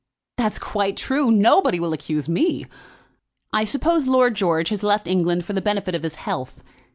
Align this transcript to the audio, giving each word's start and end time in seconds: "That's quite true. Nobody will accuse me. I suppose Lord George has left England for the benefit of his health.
"That's 0.37 0.57
quite 0.57 0.97
true. 0.97 1.29
Nobody 1.29 1.79
will 1.79 1.93
accuse 1.93 2.27
me. 2.27 2.65
I 3.53 3.65
suppose 3.65 4.07
Lord 4.07 4.33
George 4.33 4.69
has 4.69 4.81
left 4.81 5.05
England 5.05 5.45
for 5.45 5.53
the 5.53 5.61
benefit 5.61 5.93
of 5.93 6.01
his 6.01 6.15
health. 6.15 6.63